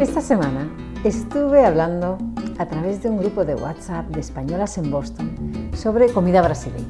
Esta 0.00 0.20
semana 0.20 0.70
estuve 1.04 1.64
hablando 1.64 2.18
a 2.58 2.66
través 2.66 3.02
de 3.02 3.08
un 3.08 3.16
grupo 3.16 3.46
de 3.46 3.54
WhatsApp 3.54 4.06
de 4.08 4.20
españolas 4.20 4.76
en 4.76 4.90
Boston 4.90 5.70
sobre 5.74 6.12
comida 6.12 6.42
brasileña. 6.42 6.84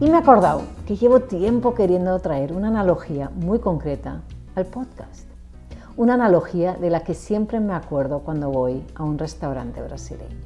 Y 0.00 0.10
me 0.10 0.16
he 0.16 0.16
acordado 0.16 0.62
que 0.84 0.96
llevo 0.96 1.20
tiempo 1.20 1.74
queriendo 1.74 2.18
traer 2.18 2.52
una 2.52 2.68
analogía 2.68 3.30
muy 3.36 3.60
concreta 3.60 4.22
al 4.56 4.66
podcast. 4.66 5.28
Una 5.96 6.14
analogía 6.14 6.74
de 6.74 6.90
la 6.90 7.04
que 7.04 7.14
siempre 7.14 7.60
me 7.60 7.74
acuerdo 7.74 8.18
cuando 8.18 8.50
voy 8.50 8.84
a 8.96 9.04
un 9.04 9.16
restaurante 9.16 9.80
brasileño. 9.80 10.44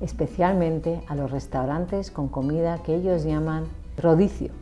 Especialmente 0.00 1.02
a 1.08 1.16
los 1.16 1.28
restaurantes 1.32 2.12
con 2.12 2.28
comida 2.28 2.78
que 2.84 2.94
ellos 2.94 3.24
llaman 3.24 3.64
rodicio 3.96 4.52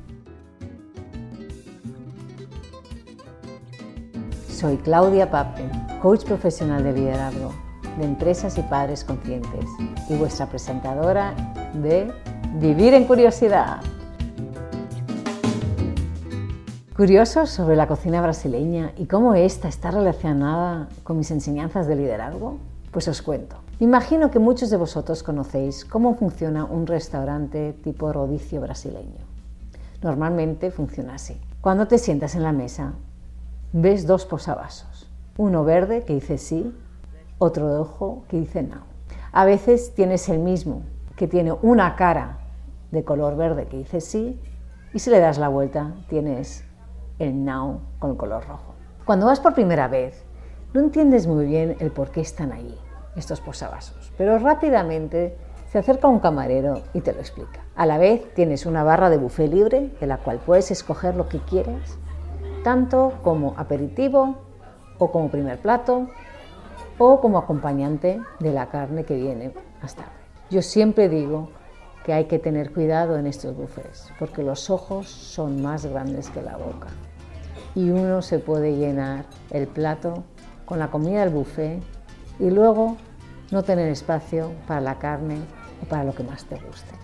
Soy 4.63 4.77
Claudia 4.77 5.29
Pape, 5.29 5.69
coach 6.03 6.25
profesional 6.25 6.83
de 6.83 6.93
liderazgo 6.93 7.53
de 7.97 8.05
empresas 8.05 8.59
y 8.59 8.63
padres 8.63 9.05
conscientes 9.05 9.67
y 10.09 10.17
vuestra 10.17 10.47
presentadora 10.47 11.33
de 11.75 12.13
Vivir 12.55 12.95
en 12.95 13.05
Curiosidad. 13.05 13.81
¿Curiosos 16.97 17.51
sobre 17.51 17.77
la 17.77 17.87
cocina 17.87 18.21
brasileña 18.21 18.93
y 18.97 19.07
cómo 19.07 19.37
esta 19.37 19.69
está 19.69 19.93
relacionada 19.93 20.89
con 21.05 21.19
mis 21.19 21.31
enseñanzas 21.31 21.87
de 21.87 21.95
liderazgo? 21.95 22.59
Pues 22.91 23.07
os 23.07 23.23
cuento. 23.23 23.57
Imagino 23.79 24.33
que 24.33 24.41
muchos 24.41 24.71
de 24.71 24.79
vosotros 24.79 25.23
conocéis 25.23 25.85
cómo 25.85 26.17
funciona 26.17 26.65
un 26.65 26.89
restaurante 26.89 27.75
tipo 27.85 28.13
rodicio 28.13 28.61
brasileño. 28.61 29.25
Normalmente 30.03 30.73
funciona 30.73 31.15
así. 31.15 31.41
Cuando 31.61 31.87
te 31.87 31.99
sientas 31.99 32.35
en 32.35 32.43
la 32.43 32.53
mesa, 32.53 32.95
ves 33.73 34.05
dos 34.05 34.27
posavasos, 34.27 35.09
uno 35.37 35.65
verde 35.65 36.05
que 36.05 36.15
dice 36.15 36.39
sí, 36.39 36.75
otro 37.39 37.77
rojo 37.79 38.25
que 38.29 38.39
dice 38.39 38.63
no. 38.63 38.83
A 39.33 39.45
veces 39.45 39.95
tienes 39.95 40.29
el 40.29 40.39
mismo, 40.39 40.83
que 41.17 41.29
tiene 41.29 41.53
una 41.53 41.97
cara 41.97 42.39
de 42.91 43.05
color 43.05 43.37
verde 43.37 43.67
que 43.67 43.79
dice 43.79 44.01
sí, 44.01 44.41
y 44.93 44.99
si 44.99 45.11
le 45.11 45.21
das 45.21 45.39
la 45.39 45.49
vuelta 45.49 45.95
tienes 46.09 46.65
el 47.19 47.45
no 47.45 47.81
con 47.99 48.11
el 48.11 48.17
color 48.17 48.47
rojo. 48.47 48.75
Cuando 49.05 49.27
vas 49.27 49.41
por 49.41 49.55
primera 49.55 49.89
vez, 49.89 50.25
no 50.75 50.81
entiendes 50.81 51.27
muy 51.27 51.47
bien 51.47 51.77
el 51.81 51.91
por 51.91 52.11
qué 52.11 52.21
están 52.21 52.53
ahí, 52.53 52.79
estos 53.17 53.41
posavasos, 53.41 54.13
pero 54.17 54.39
rápidamente 54.39 55.37
se 55.71 55.79
acerca 55.79 56.09
un 56.09 56.21
camarero 56.21 56.83
y 56.93 57.01
te 57.01 57.13
lo 57.13 57.21
explica. 57.21 57.61
A 57.75 57.87
la 57.87 57.97
vez 57.97 58.35
tienes 58.35 58.67
una 58.67 58.85
barra 58.85 59.09
de 59.09 59.17
buffet 59.17 59.51
libre 59.51 59.91
de 59.99 60.07
la 60.07 60.19
cual 60.19 60.39
puedes 60.45 60.71
escoger 60.71 61.15
lo 61.15 61.29
que 61.29 61.39
quieras 61.39 61.99
tanto 62.63 63.15
como 63.23 63.55
aperitivo 63.57 64.37
o 64.99 65.11
como 65.11 65.29
primer 65.29 65.59
plato 65.59 66.09
o 66.99 67.21
como 67.21 67.39
acompañante 67.39 68.21
de 68.39 68.53
la 68.53 68.67
carne 68.67 69.05
que 69.05 69.17
viene 69.17 69.53
más 69.81 69.95
tarde. 69.95 70.11
Yo 70.51 70.63
siempre 70.63 71.09
digo 71.09 71.51
que 72.05 72.13
hay 72.13 72.25
que 72.27 72.39
tener 72.39 72.73
cuidado 72.73 73.17
en 73.17 73.27
estos 73.27 73.57
buffets 73.57 74.13
porque 74.19 74.43
los 74.43 74.71
ojos 74.71 75.09
son 75.09 75.63
más 75.63 75.87
grandes 75.87 76.31
que 76.31 76.43
la 76.43 76.57
boca 76.57 76.89
y 77.75 77.91
uno 77.91 78.23
se 78.23 78.39
puede 78.39 78.77
llenar 78.77 79.25
el 79.51 79.67
plato 79.67 80.25
con 80.65 80.79
la 80.79 80.91
comida 80.91 81.21
del 81.21 81.31
buffet 81.31 81.83
y 82.39 82.51
luego 82.51 82.97
no 83.51 83.63
tener 83.63 83.89
espacio 83.89 84.53
para 84.67 84.81
la 84.81 84.99
carne 84.99 85.39
o 85.83 85.87
para 85.87 86.05
lo 86.05 86.15
que 86.15 86.23
más 86.23 86.45
te 86.45 86.57
guste. 86.57 86.95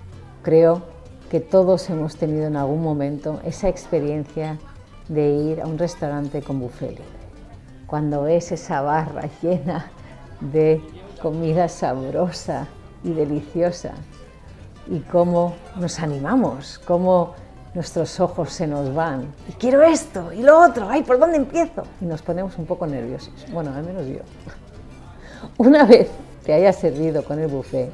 Creo 0.43 0.83
que 1.31 1.41
todos 1.41 1.89
hemos 1.91 2.17
tenido 2.17 2.47
en 2.47 2.57
algún 2.57 2.83
momento 2.83 3.41
esa 3.45 3.69
experiencia 3.69 4.59
de 5.09 5.31
ir 5.31 5.61
a 5.61 5.67
un 5.67 5.79
restaurante 5.79 6.43
con 6.43 6.61
buffet 6.61 6.91
libre. 6.91 7.18
Cuando 7.89 8.25
ves 8.25 8.53
esa 8.53 8.83
barra 8.83 9.31
llena 9.41 9.91
de 10.41 10.83
comida 11.23 11.71
sabrosa 11.71 12.67
y 13.03 13.15
deliciosa 13.15 13.95
y 14.89 15.01
cómo 15.01 15.55
nos 15.75 15.99
animamos, 15.99 16.79
cómo 16.81 17.33
nuestros 17.73 18.21
ojos 18.21 18.53
se 18.53 18.67
nos 18.67 18.95
van. 18.95 19.33
Y 19.49 19.53
quiero 19.53 19.83
esto 19.83 20.35
y 20.35 20.43
lo 20.43 20.61
otro, 20.61 20.87
ay, 20.91 21.03
¿por 21.03 21.19
dónde 21.19 21.39
empiezo? 21.39 21.83
Y 22.03 22.05
nos 22.05 22.21
ponemos 22.21 22.59
un 22.59 22.67
poco 22.67 22.87
nerviosos. 22.87 23.47
Bueno, 23.51 23.73
al 23.75 23.85
menos 23.85 24.07
yo. 24.07 24.21
Una 25.57 25.87
vez 25.87 26.11
te 26.45 26.53
hayas 26.53 26.77
servido 26.77 27.25
con 27.25 27.39
el 27.39 27.49
buffet, 27.49 27.91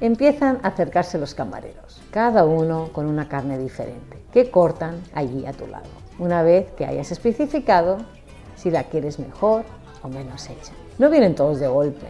empiezan 0.00 0.58
a 0.64 0.68
acercarse 0.68 1.18
los 1.18 1.36
camareros, 1.36 2.02
cada 2.10 2.44
uno 2.44 2.88
con 2.92 3.06
una 3.06 3.28
carne 3.28 3.58
diferente, 3.58 4.24
que 4.32 4.50
cortan 4.50 5.00
allí 5.14 5.46
a 5.46 5.52
tu 5.52 5.68
lado 5.68 6.04
una 6.18 6.42
vez 6.42 6.70
que 6.72 6.86
hayas 6.86 7.10
especificado 7.10 7.98
si 8.56 8.70
la 8.70 8.84
quieres 8.84 9.18
mejor 9.18 9.64
o 10.02 10.08
menos 10.08 10.48
hecha. 10.48 10.72
No 10.98 11.10
vienen 11.10 11.34
todos 11.34 11.60
de 11.60 11.68
golpe, 11.68 12.06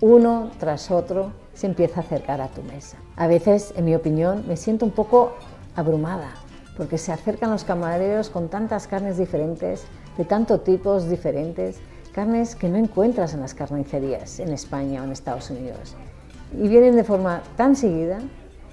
uno 0.00 0.50
tras 0.58 0.90
otro 0.90 1.32
se 1.54 1.66
empieza 1.66 2.00
a 2.00 2.02
acercar 2.02 2.40
a 2.40 2.48
tu 2.48 2.62
mesa. 2.62 2.98
A 3.16 3.26
veces, 3.26 3.72
en 3.76 3.84
mi 3.84 3.94
opinión, 3.94 4.44
me 4.46 4.56
siento 4.56 4.84
un 4.84 4.92
poco 4.92 5.34
abrumada 5.76 6.34
porque 6.76 6.98
se 6.98 7.12
acercan 7.12 7.50
los 7.50 7.64
camareros 7.64 8.30
con 8.30 8.48
tantas 8.48 8.86
carnes 8.86 9.16
diferentes, 9.16 9.84
de 10.18 10.24
tantos 10.24 10.64
tipos 10.64 11.08
diferentes, 11.08 11.78
carnes 12.12 12.56
que 12.56 12.68
no 12.68 12.76
encuentras 12.76 13.34
en 13.34 13.40
las 13.40 13.54
carnicerías 13.54 14.40
en 14.40 14.52
España 14.52 15.02
o 15.02 15.04
en 15.04 15.12
Estados 15.12 15.50
Unidos. 15.50 15.94
Y 16.52 16.68
vienen 16.68 16.96
de 16.96 17.04
forma 17.04 17.42
tan 17.56 17.76
seguida 17.76 18.18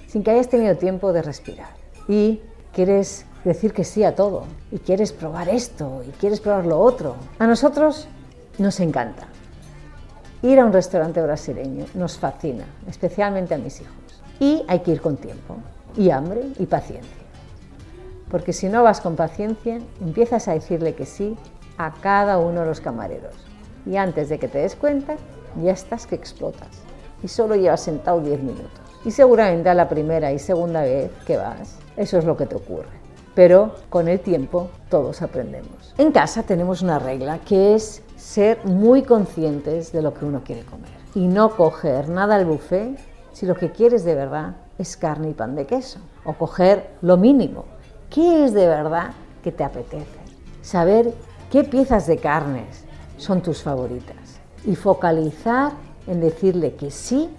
sin 0.06 0.22
que 0.22 0.30
hayas 0.30 0.48
tenido 0.48 0.76
tiempo 0.76 1.12
de 1.12 1.22
respirar. 1.22 1.70
Y 2.08 2.40
quieres 2.72 3.24
decir 3.44 3.72
que 3.72 3.84
sí 3.84 4.04
a 4.04 4.14
todo 4.14 4.44
y 4.70 4.78
quieres 4.78 5.12
probar 5.12 5.48
esto 5.48 6.02
y 6.06 6.10
quieres 6.12 6.40
probar 6.40 6.66
lo 6.66 6.78
otro. 6.78 7.16
A 7.38 7.46
nosotros 7.46 8.08
nos 8.58 8.80
encanta. 8.80 9.26
Ir 10.42 10.58
a 10.58 10.64
un 10.64 10.72
restaurante 10.72 11.20
brasileño 11.22 11.86
nos 11.94 12.18
fascina, 12.18 12.64
especialmente 12.88 13.54
a 13.54 13.58
mis 13.58 13.80
hijos. 13.80 13.94
Y 14.40 14.64
hay 14.66 14.80
que 14.80 14.92
ir 14.92 15.00
con 15.00 15.16
tiempo, 15.16 15.56
y 15.96 16.10
hambre 16.10 16.42
y 16.58 16.66
paciencia. 16.66 17.10
Porque 18.30 18.52
si 18.52 18.68
no 18.68 18.82
vas 18.82 19.00
con 19.00 19.14
paciencia, 19.14 19.78
empiezas 20.00 20.48
a 20.48 20.54
decirle 20.54 20.94
que 20.94 21.06
sí 21.06 21.36
a 21.78 21.92
cada 21.92 22.38
uno 22.38 22.60
de 22.60 22.66
los 22.66 22.80
camareros. 22.80 23.34
Y 23.86 23.96
antes 23.96 24.28
de 24.28 24.38
que 24.38 24.48
te 24.48 24.58
des 24.58 24.74
cuenta, 24.74 25.16
ya 25.62 25.72
estás 25.72 26.06
que 26.06 26.14
explotas. 26.14 26.82
Y 27.22 27.28
solo 27.28 27.54
llevas 27.54 27.82
sentado 27.82 28.20
10 28.20 28.40
minutos. 28.40 28.80
Y 29.04 29.10
seguramente 29.10 29.68
a 29.68 29.74
la 29.74 29.88
primera 29.88 30.32
y 30.32 30.38
segunda 30.38 30.82
vez 30.82 31.10
que 31.26 31.36
vas, 31.36 31.76
eso 31.96 32.18
es 32.18 32.24
lo 32.24 32.36
que 32.36 32.46
te 32.46 32.56
ocurre 32.56 33.01
pero 33.34 33.74
con 33.88 34.08
el 34.08 34.20
tiempo 34.20 34.68
todos 34.88 35.22
aprendemos. 35.22 35.94
En 35.98 36.12
casa 36.12 36.42
tenemos 36.42 36.82
una 36.82 36.98
regla 36.98 37.38
que 37.38 37.74
es 37.74 38.02
ser 38.16 38.64
muy 38.64 39.02
conscientes 39.02 39.92
de 39.92 40.02
lo 40.02 40.14
que 40.14 40.24
uno 40.24 40.42
quiere 40.44 40.62
comer 40.64 40.90
y 41.14 41.26
no 41.28 41.56
coger 41.56 42.08
nada 42.08 42.36
al 42.36 42.44
buffet 42.44 42.98
si 43.32 43.46
lo 43.46 43.54
que 43.54 43.70
quieres 43.70 44.04
de 44.04 44.14
verdad 44.14 44.56
es 44.78 44.96
carne 44.96 45.30
y 45.30 45.34
pan 45.34 45.54
de 45.54 45.66
queso 45.66 45.98
o 46.24 46.34
coger 46.34 46.90
lo 47.02 47.16
mínimo. 47.16 47.64
¿Qué 48.10 48.44
es 48.44 48.52
de 48.52 48.66
verdad 48.66 49.12
que 49.42 49.52
te 49.52 49.64
apetece? 49.64 50.20
Saber 50.60 51.12
qué 51.50 51.64
piezas 51.64 52.06
de 52.06 52.18
carnes 52.18 52.84
son 53.16 53.42
tus 53.42 53.62
favoritas 53.62 54.40
y 54.64 54.76
focalizar 54.76 55.72
en 56.06 56.20
decirle 56.20 56.74
que 56.74 56.90
sí 56.90 57.30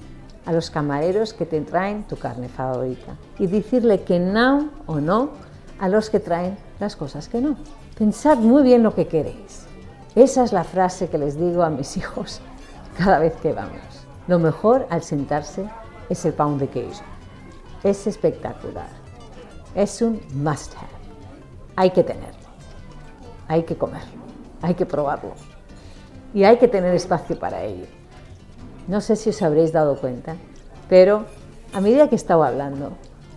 a 0.45 0.51
los 0.51 0.69
camareros 0.69 1.33
que 1.33 1.45
te 1.45 1.61
traen 1.61 2.03
tu 2.03 2.17
carne 2.17 2.49
favorita 2.49 3.15
y 3.39 3.47
decirle 3.47 4.01
que 4.01 4.19
no 4.19 4.69
o 4.87 4.99
no 4.99 5.31
a 5.83 5.89
los 5.89 6.09
que 6.09 6.21
traen 6.21 6.57
las 6.79 6.95
cosas 6.95 7.27
que 7.27 7.41
no. 7.41 7.57
Pensad 7.97 8.37
muy 8.37 8.63
bien 8.63 8.83
lo 8.83 8.95
que 8.95 9.05
queréis. 9.05 9.65
Esa 10.15 10.45
es 10.45 10.53
la 10.53 10.63
frase 10.63 11.09
que 11.09 11.17
les 11.17 11.37
digo 11.37 11.61
a 11.61 11.69
mis 11.69 11.97
hijos 11.97 12.39
cada 12.97 13.19
vez 13.19 13.33
que 13.41 13.51
vamos. 13.51 13.81
Lo 14.29 14.39
mejor 14.39 14.87
al 14.89 15.03
sentarse 15.03 15.69
es 16.09 16.23
el 16.23 16.31
pound 16.31 16.61
de 16.61 16.69
queso. 16.69 17.03
Es 17.83 18.07
espectacular. 18.07 18.87
Es 19.75 20.01
un 20.01 20.21
must 20.33 20.73
have. 20.77 20.87
Hay 21.75 21.89
que 21.89 22.05
tenerlo. 22.05 22.47
Hay 23.49 23.63
que 23.63 23.75
comerlo. 23.75 24.21
Hay 24.61 24.75
que 24.75 24.85
probarlo. 24.85 25.33
Y 26.33 26.45
hay 26.45 26.59
que 26.59 26.69
tener 26.69 26.95
espacio 26.95 27.37
para 27.37 27.61
ello. 27.61 27.87
No 28.87 29.01
sé 29.01 29.17
si 29.17 29.31
os 29.31 29.41
habréis 29.41 29.73
dado 29.73 29.99
cuenta, 29.99 30.37
pero 30.87 31.25
a 31.73 31.81
medida 31.81 32.07
que 32.07 32.15
estaba 32.15 32.47
hablando, 32.47 32.93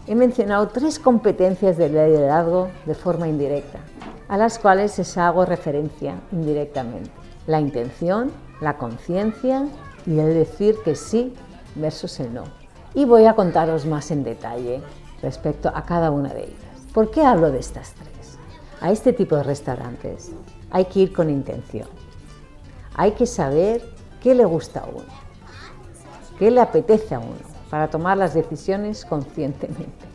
he 0.07 0.15
mencionado 0.15 0.69
tres 0.69 0.99
competencias 0.99 1.77
del 1.77 1.93
liderazgo 1.93 2.69
de 2.85 2.95
forma 2.95 3.29
indirecta, 3.29 3.81
a 4.29 4.37
las 4.37 4.59
cuales 4.59 4.97
les 4.99 5.19
hago 5.19 5.45
referencia 5.45 6.21
indirectamente. 6.31 7.11
La 7.47 7.61
intención, 7.61 8.31
la 8.61 8.77
conciencia 8.77 9.67
y 10.07 10.19
el 10.19 10.35
decir 10.35 10.77
que 10.85 10.95
sí 10.95 11.35
versus 11.75 12.21
el 12.21 12.33
no. 12.33 12.45
Y 12.95 13.05
voy 13.05 13.27
a 13.27 13.35
contaros 13.35 13.85
más 13.85 14.11
en 14.11 14.23
detalle 14.23 14.81
respecto 15.23 15.71
a 15.75 15.85
cada 15.85 16.11
una 16.11 16.33
de 16.33 16.45
ellas. 16.45 16.87
¿Por 16.95 17.11
qué 17.11 17.25
hablo 17.25 17.51
de 17.51 17.59
estas 17.59 17.93
tres? 17.93 18.39
A 18.81 18.93
este 18.93 19.13
tipo 19.13 19.37
de 19.37 19.43
restaurantes 19.43 20.31
hay 20.71 20.85
que 20.85 21.01
ir 21.01 21.13
con 21.13 21.31
intención. 21.31 21.89
Hay 22.95 23.13
que 23.13 23.27
saber 23.27 23.83
qué 24.23 24.35
le 24.35 24.45
gusta 24.45 24.81
a 24.81 24.87
uno, 24.87 25.05
qué 26.39 26.51
le 26.51 26.61
apetece 26.61 27.15
a 27.15 27.19
uno 27.19 27.56
para 27.71 27.89
tomar 27.89 28.17
las 28.17 28.35
decisiones 28.35 29.05
conscientemente. 29.05 30.07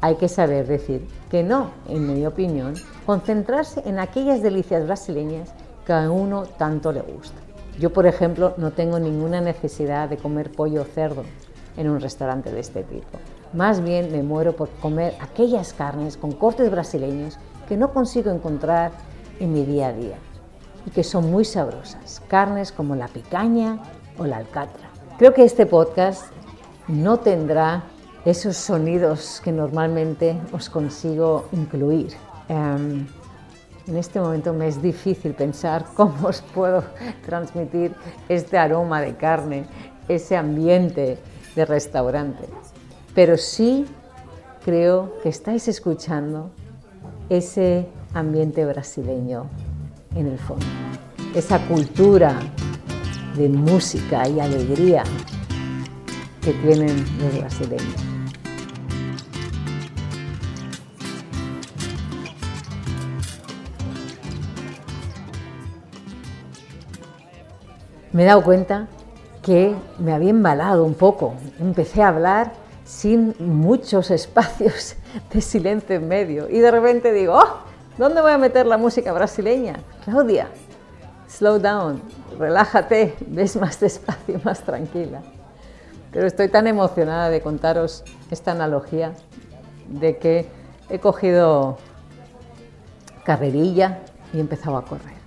Hay 0.00 0.16
que 0.16 0.28
saber 0.28 0.66
decir 0.66 1.06
que 1.30 1.42
no, 1.42 1.70
en 1.88 2.12
mi 2.12 2.26
opinión, 2.26 2.74
concentrarse 3.06 3.82
en 3.84 3.98
aquellas 3.98 4.42
delicias 4.42 4.84
brasileñas 4.84 5.54
que 5.86 5.92
a 5.92 6.10
uno 6.10 6.44
tanto 6.44 6.92
le 6.92 7.02
gusta. 7.02 7.38
Yo, 7.78 7.92
por 7.92 8.06
ejemplo, 8.06 8.54
no 8.56 8.72
tengo 8.72 8.98
ninguna 8.98 9.40
necesidad 9.40 10.08
de 10.08 10.16
comer 10.16 10.50
pollo 10.50 10.82
o 10.82 10.84
cerdo 10.84 11.22
en 11.76 11.88
un 11.88 12.00
restaurante 12.00 12.50
de 12.50 12.60
este 12.60 12.82
tipo. 12.82 13.18
Más 13.52 13.82
bien 13.82 14.10
me 14.12 14.22
muero 14.22 14.56
por 14.56 14.70
comer 14.70 15.14
aquellas 15.20 15.72
carnes 15.72 16.16
con 16.16 16.32
cortes 16.32 16.70
brasileños 16.70 17.38
que 17.68 17.76
no 17.76 17.92
consigo 17.92 18.30
encontrar 18.30 18.92
en 19.40 19.52
mi 19.52 19.64
día 19.64 19.88
a 19.88 19.92
día 19.92 20.16
y 20.86 20.90
que 20.90 21.04
son 21.04 21.30
muy 21.30 21.44
sabrosas. 21.44 22.22
Carnes 22.28 22.72
como 22.72 22.96
la 22.96 23.08
picaña 23.08 23.78
o 24.18 24.26
la 24.26 24.38
alcatra. 24.38 24.91
Creo 25.18 25.34
que 25.34 25.44
este 25.44 25.66
podcast 25.66 26.32
no 26.88 27.18
tendrá 27.18 27.84
esos 28.24 28.56
sonidos 28.56 29.40
que 29.44 29.52
normalmente 29.52 30.36
os 30.52 30.70
consigo 30.70 31.48
incluir. 31.52 32.14
Em, 32.48 33.06
en 33.86 33.96
este 33.96 34.20
momento 34.20 34.52
me 34.54 34.68
es 34.68 34.80
difícil 34.80 35.34
pensar 35.34 35.84
cómo 35.96 36.28
os 36.28 36.40
puedo 36.40 36.82
transmitir 37.24 37.94
este 38.28 38.56
aroma 38.56 39.00
de 39.00 39.14
carne, 39.14 39.66
ese 40.08 40.36
ambiente 40.36 41.18
de 41.54 41.64
restaurante. 41.66 42.48
Pero 43.14 43.36
sí 43.36 43.86
creo 44.64 45.18
que 45.22 45.28
estáis 45.28 45.68
escuchando 45.68 46.50
ese 47.28 47.86
ambiente 48.14 48.64
brasileño 48.64 49.46
en 50.14 50.26
el 50.26 50.38
fondo, 50.38 50.66
esa 51.34 51.58
cultura 51.66 52.38
de 53.34 53.48
música 53.48 54.28
y 54.28 54.40
alegría 54.40 55.04
que 56.42 56.52
tienen 56.52 57.04
los 57.18 57.38
brasileños. 57.38 58.12
Me 68.12 68.24
he 68.24 68.26
dado 68.26 68.42
cuenta 68.42 68.88
que 69.42 69.74
me 69.98 70.12
había 70.12 70.30
embalado 70.30 70.84
un 70.84 70.94
poco. 70.94 71.34
Empecé 71.58 72.02
a 72.02 72.08
hablar 72.08 72.52
sin 72.84 73.34
muchos 73.38 74.10
espacios 74.10 74.96
de 75.32 75.40
silencio 75.40 75.96
en 75.96 76.08
medio 76.08 76.48
y 76.50 76.58
de 76.58 76.70
repente 76.70 77.12
digo, 77.12 77.38
oh, 77.38 77.58
¿dónde 77.96 78.20
voy 78.20 78.32
a 78.32 78.38
meter 78.38 78.66
la 78.66 78.76
música 78.76 79.12
brasileña? 79.12 79.80
Claudia, 80.04 80.48
slow 81.32 81.58
down, 81.58 82.02
relájate, 82.38 83.16
ves 83.26 83.56
más 83.56 83.80
despacio, 83.80 84.40
más 84.44 84.60
tranquila. 84.60 85.22
Pero 86.12 86.26
estoy 86.26 86.48
tan 86.48 86.66
emocionada 86.66 87.30
de 87.30 87.40
contaros 87.40 88.04
esta 88.30 88.52
analogía 88.52 89.14
de 89.88 90.18
que 90.18 90.46
he 90.90 90.98
cogido 90.98 91.78
carrerilla 93.24 94.00
y 94.32 94.36
he 94.36 94.40
empezado 94.40 94.76
a 94.76 94.84
correr. 94.84 95.22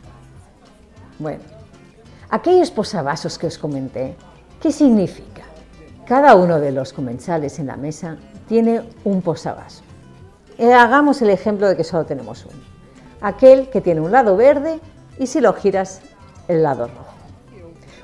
Bueno, 1.18 1.44
aquellos 2.30 2.70
posavasos 2.70 3.40
que 3.40 3.48
os 3.48 3.58
comenté, 3.58 4.16
¿qué 4.62 4.72
significa? 4.72 5.44
Cada 6.06 6.36
uno 6.36 6.60
de 6.60 6.72
los 6.72 6.94
comensales 6.94 7.58
en 7.58 7.68
la 7.68 7.78
mesa 7.78 8.18
tiene 8.48 8.84
un 9.04 9.24
posavasos. 9.24 9.84
Eh, 10.60 10.72
hagamos 10.72 11.22
el 11.24 11.32
ejemplo 11.32 11.68
de 11.68 11.76
que 11.76 11.84
solo 11.84 12.06
tenemos 12.06 12.46
uno. 12.46 12.62
Aquel 13.22 13.70
que 13.70 13.82
tiene 13.82 14.02
un 14.02 14.12
lado 14.12 14.38
verde 14.38 14.80
y 15.20 15.28
si 15.28 15.42
lo 15.42 15.54
giras, 15.54 16.02
el 16.48 16.64
lado 16.64 16.88
rojo. 16.88 17.16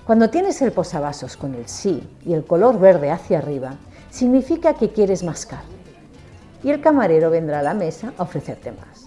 Cuando 0.06 0.30
tienes 0.30 0.62
el 0.62 0.72
posavasos 0.72 1.38
con 1.38 1.54
el 1.54 1.68
sí 1.68 2.08
y 2.26 2.34
el 2.34 2.44
color 2.44 2.80
verde 2.80 3.12
hacia 3.12 3.38
arriba, 3.38 3.76
significa 4.10 4.74
que 4.74 4.92
quieres 4.92 5.24
más 5.24 5.46
carne. 5.46 5.70
Y 6.64 6.70
el 6.70 6.82
camarero 6.82 7.30
vendrá 7.30 7.60
a 7.60 7.64
la 7.64 7.74
mesa 7.74 8.14
a 8.18 8.24
ofrecerte 8.24 8.72
más. 8.72 9.06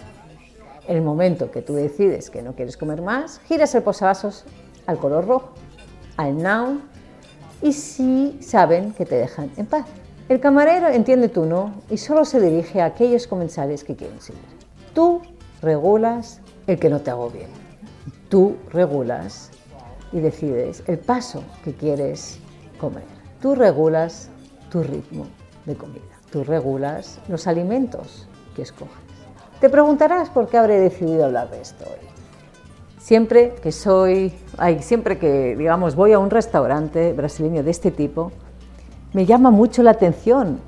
En 0.86 0.96
el 0.96 1.02
momento 1.02 1.50
que 1.50 1.62
tú 1.62 1.74
decides 1.74 2.30
que 2.30 2.42
no 2.42 2.54
quieres 2.54 2.76
comer 2.76 3.02
más, 3.02 3.40
giras 3.48 3.74
el 3.74 3.82
posavasos 3.82 4.44
al 4.86 4.98
color 4.98 5.26
rojo, 5.26 5.50
al 6.16 6.36
now, 6.36 6.80
y 7.62 7.72
sí 7.72 8.38
saben 8.40 8.92
que 8.92 9.06
te 9.06 9.16
dejan 9.16 9.50
en 9.56 9.66
paz. 9.66 9.86
El 10.28 10.40
camarero 10.40 10.88
entiende 10.88 11.28
tu 11.28 11.44
no 11.44 11.74
y 11.90 11.98
solo 11.98 12.24
se 12.24 12.40
dirige 12.40 12.80
a 12.80 12.86
aquellos 12.86 13.26
comensales 13.26 13.84
que 13.84 13.96
quieren 13.96 14.20
seguir. 14.20 14.42
Tú 14.94 15.22
regulas 15.60 16.40
el 16.66 16.78
que 16.78 16.88
no 16.88 17.00
te 17.00 17.10
hago 17.10 17.30
bien. 17.30 17.63
Tú 18.34 18.56
regulas 18.72 19.48
y 20.10 20.18
decides 20.18 20.82
el 20.88 20.98
paso 20.98 21.44
que 21.62 21.72
quieres 21.72 22.40
comer. 22.80 23.04
Tú 23.40 23.54
regulas 23.54 24.28
tu 24.72 24.82
ritmo 24.82 25.26
de 25.66 25.76
comida. 25.76 26.02
Tú 26.32 26.42
regulas 26.42 27.20
los 27.28 27.46
alimentos 27.46 28.26
que 28.56 28.62
escoges. 28.62 28.92
Te 29.60 29.70
preguntarás 29.70 30.30
por 30.30 30.48
qué 30.48 30.58
habré 30.58 30.80
decidido 30.80 31.26
hablar 31.26 31.48
de 31.48 31.60
esto 31.60 31.84
hoy. 31.84 32.08
Siempre 32.98 33.54
que 33.62 33.70
soy, 33.70 34.32
siempre 34.80 35.16
que 35.16 35.54
digamos 35.54 35.94
voy 35.94 36.12
a 36.12 36.18
un 36.18 36.30
restaurante 36.30 37.12
brasileño 37.12 37.62
de 37.62 37.70
este 37.70 37.92
tipo, 37.92 38.32
me 39.12 39.26
llama 39.26 39.52
mucho 39.52 39.84
la 39.84 39.92
atención 39.92 40.58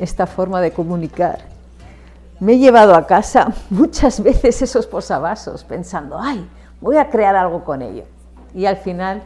esta 0.00 0.26
forma 0.26 0.60
de 0.60 0.72
comunicar. 0.72 1.38
Me 2.40 2.54
he 2.54 2.58
llevado 2.58 2.96
a 2.96 3.06
casa 3.06 3.54
muchas 3.70 4.20
veces 4.20 4.60
esos 4.60 4.88
posavasos 4.88 5.62
pensando, 5.62 6.18
ay, 6.20 6.48
voy 6.82 6.98
a 6.98 7.08
crear 7.08 7.34
algo 7.34 7.64
con 7.64 7.80
ello. 7.80 8.04
Y 8.54 8.66
al 8.66 8.76
final, 8.76 9.22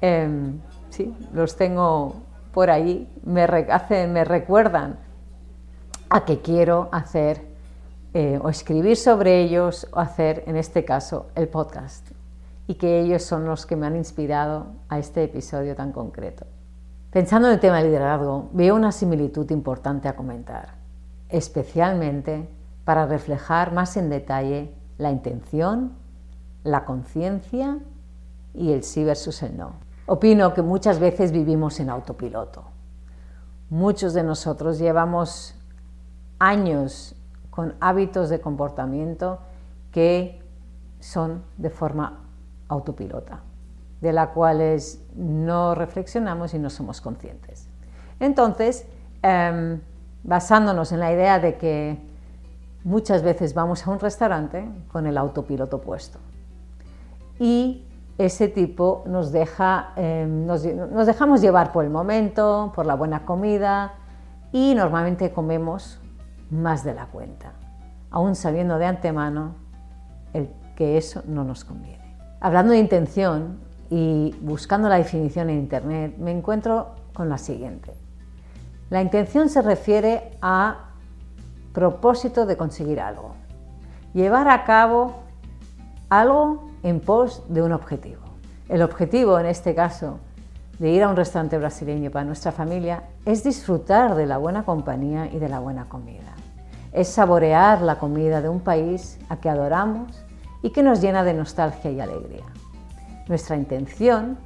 em, 0.00 0.58
sí, 0.90 1.14
los 1.32 1.54
tengo 1.54 2.16
por 2.52 2.70
ahí, 2.70 3.08
me, 3.24 3.46
me 4.08 4.24
recuerdan 4.24 4.98
a 6.08 6.24
que 6.24 6.40
quiero 6.40 6.88
hacer 6.90 7.42
eh, 8.14 8.38
o 8.42 8.48
escribir 8.48 8.96
sobre 8.96 9.42
ellos 9.42 9.86
o 9.92 10.00
hacer, 10.00 10.42
en 10.46 10.56
este 10.56 10.84
caso, 10.84 11.26
el 11.34 11.48
podcast. 11.48 12.12
Y 12.66 12.74
que 12.74 13.00
ellos 13.00 13.22
son 13.22 13.44
los 13.44 13.66
que 13.66 13.76
me 13.76 13.86
han 13.86 13.94
inspirado 13.94 14.68
a 14.88 14.98
este 14.98 15.22
episodio 15.22 15.76
tan 15.76 15.92
concreto. 15.92 16.46
Pensando 17.10 17.48
en 17.48 17.54
el 17.54 17.60
tema 17.60 17.82
liderazgo, 17.82 18.48
veo 18.52 18.74
una 18.74 18.90
similitud 18.90 19.50
importante 19.50 20.08
a 20.08 20.16
comentar, 20.16 20.76
especialmente 21.28 22.48
para 22.84 23.06
reflejar 23.06 23.72
más 23.72 23.96
en 23.96 24.08
detalle 24.08 24.72
la 24.98 25.10
intención, 25.10 25.92
la 26.66 26.84
conciencia 26.84 27.78
y 28.54 28.72
el 28.72 28.82
sí 28.82 29.04
versus 29.04 29.42
el 29.42 29.56
no. 29.56 29.72
Opino 30.06 30.54
que 30.54 30.62
muchas 30.62 30.98
veces 30.98 31.32
vivimos 31.32 31.80
en 31.80 31.90
autopiloto. 31.90 32.64
Muchos 33.70 34.14
de 34.14 34.22
nosotros 34.22 34.78
llevamos 34.78 35.54
años 36.38 37.14
con 37.50 37.74
hábitos 37.80 38.28
de 38.28 38.40
comportamiento 38.40 39.38
que 39.90 40.42
son 41.00 41.42
de 41.56 41.70
forma 41.70 42.20
autopilota, 42.68 43.40
de 44.00 44.12
la 44.12 44.30
cuales 44.30 45.02
no 45.14 45.74
reflexionamos 45.74 46.54
y 46.54 46.58
no 46.58 46.70
somos 46.70 47.00
conscientes. 47.00 47.68
Entonces, 48.20 48.86
em, 49.22 49.80
basándonos 50.22 50.92
en 50.92 51.00
la 51.00 51.12
idea 51.12 51.38
de 51.38 51.56
que 51.56 51.98
muchas 52.84 53.22
veces 53.22 53.54
vamos 53.54 53.86
a 53.86 53.90
un 53.90 53.98
restaurante 53.98 54.68
con 54.92 55.06
el 55.06 55.16
autopiloto 55.18 55.80
puesto 55.80 56.18
y 57.38 57.84
ese 58.18 58.48
tipo 58.48 59.04
nos 59.06 59.30
deja, 59.32 59.92
em, 59.96 60.46
nos 60.46 60.62
dejamos 61.06 61.40
llevar 61.40 61.72
por 61.72 61.84
el 61.84 61.90
momento, 61.90 62.72
por 62.74 62.86
la 62.86 62.94
buena 62.94 63.24
comida 63.24 63.94
y 64.52 64.74
normalmente 64.74 65.32
comemos 65.32 66.00
más 66.50 66.84
de 66.84 66.94
la 66.94 67.06
cuenta, 67.06 67.52
aún 68.10 68.34
sabiendo 68.34 68.78
de 68.78 68.86
antemano 68.86 69.54
el 70.32 70.48
que 70.76 70.96
eso 70.96 71.22
no 71.26 71.44
nos 71.44 71.64
conviene. 71.64 72.04
Hablando 72.40 72.72
de 72.72 72.78
intención 72.78 73.58
y 73.90 74.34
buscando 74.40 74.88
la 74.88 74.96
definición 74.96 75.50
en 75.50 75.58
Internet, 75.58 76.16
me 76.18 76.30
encuentro 76.30 76.94
con 77.12 77.28
la 77.28 77.38
siguiente. 77.38 77.94
La 78.90 79.02
intención 79.02 79.48
se 79.48 79.62
refiere 79.62 80.38
a 80.40 80.90
propósito 81.72 82.46
de 82.46 82.56
conseguir 82.56 83.00
algo, 83.00 83.34
llevar 84.14 84.48
a 84.48 84.64
cabo 84.64 85.16
algo 86.08 86.70
en 86.86 87.00
pos 87.00 87.42
de 87.48 87.62
un 87.62 87.72
objetivo. 87.72 88.22
El 88.68 88.82
objetivo, 88.82 89.38
en 89.38 89.46
este 89.46 89.74
caso, 89.74 90.18
de 90.78 90.90
ir 90.90 91.02
a 91.02 91.08
un 91.08 91.16
restaurante 91.16 91.58
brasileño 91.58 92.10
para 92.10 92.24
nuestra 92.24 92.52
familia 92.52 93.04
es 93.24 93.44
disfrutar 93.44 94.14
de 94.14 94.26
la 94.26 94.38
buena 94.38 94.64
compañía 94.64 95.26
y 95.32 95.38
de 95.38 95.48
la 95.48 95.58
buena 95.58 95.88
comida 95.88 96.36
es 96.96 97.08
saborear 97.08 97.82
la 97.82 97.98
comida 97.98 98.40
de 98.40 98.48
un 98.48 98.60
país 98.60 99.18
a 99.28 99.36
que 99.36 99.50
adoramos 99.50 100.24
y 100.62 100.70
que 100.70 100.82
nos 100.82 101.02
llena 101.02 101.24
de 101.24 101.34
nostalgia 101.34 101.90
y 101.90 102.00
alegría. 102.00 102.46
Nuestra 103.28 103.56
intención 103.56 104.38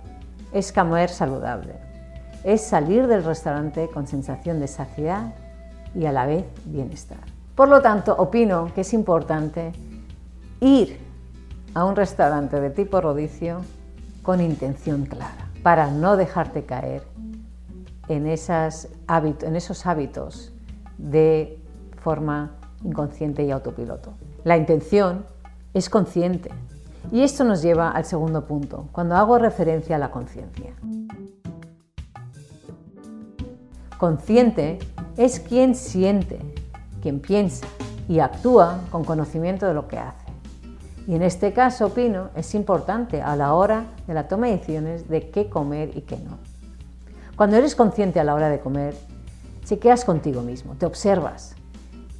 es 0.52 0.72
comer 0.72 1.10
saludable, 1.10 1.74
es 2.42 2.62
salir 2.62 3.06
del 3.06 3.22
restaurante 3.22 3.88
con 3.88 4.08
sensación 4.08 4.58
de 4.58 4.66
saciedad 4.66 5.32
y 5.94 6.06
a 6.06 6.12
la 6.12 6.26
vez 6.26 6.44
bienestar. 6.64 7.20
Por 7.54 7.68
lo 7.68 7.80
tanto, 7.82 8.16
opino 8.18 8.72
que 8.74 8.80
es 8.80 8.92
importante 8.94 9.70
ir 10.60 10.98
a 11.74 11.84
un 11.84 11.96
restaurante 11.96 12.60
de 12.60 12.70
tipo 12.70 13.00
rodicio 13.00 13.60
con 14.22 14.40
intención 14.40 15.06
clara, 15.06 15.50
para 15.62 15.90
no 15.90 16.16
dejarte 16.16 16.64
caer 16.64 17.02
en, 18.08 18.26
esos 18.26 18.86
hábitos 19.86 20.52
de 20.98 21.58
forma 22.02 22.52
inconsciente 22.82 23.44
y 23.44 23.50
autopiloto. 23.50 24.14
La 24.44 24.56
intención 24.56 25.24
es 25.74 25.88
consciente 25.88 26.50
Y 27.12 27.22
esto 27.22 27.44
nos 27.44 27.62
lleva 27.62 27.90
al 27.90 28.04
segundo 28.04 28.44
punto, 28.44 28.88
cuando 28.92 29.16
hago 29.16 29.38
referencia 29.38 29.96
a 29.96 29.98
la 29.98 30.10
conciencia. 30.10 30.74
Consciente 33.96 34.78
es 35.16 35.40
quien 35.40 35.74
siente, 35.74 36.38
quien 37.00 37.20
piensa 37.20 37.66
y 38.06 38.20
actúa 38.20 38.80
con 38.90 39.04
conocimiento 39.04 39.66
de 39.66 39.74
lo 39.74 39.88
que 39.88 39.98
hace. 39.98 40.19
Y 41.06 41.14
en 41.14 41.22
este 41.22 41.52
caso, 41.52 41.86
opino, 41.86 42.28
es 42.34 42.54
importante 42.54 43.22
a 43.22 43.34
la 43.36 43.54
hora 43.54 43.84
de 44.06 44.14
la 44.14 44.28
toma 44.28 44.46
de 44.46 44.52
decisiones 44.52 45.08
de 45.08 45.30
qué 45.30 45.48
comer 45.48 45.90
y 45.96 46.02
qué 46.02 46.16
no. 46.16 46.38
Cuando 47.36 47.56
eres 47.56 47.74
consciente 47.74 48.20
a 48.20 48.24
la 48.24 48.34
hora 48.34 48.48
de 48.48 48.60
comer, 48.60 48.94
chequeas 49.64 50.04
contigo 50.04 50.42
mismo, 50.42 50.74
te 50.74 50.86
observas, 50.86 51.54